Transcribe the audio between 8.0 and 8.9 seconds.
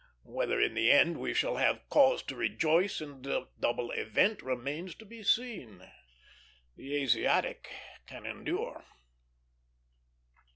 can endure.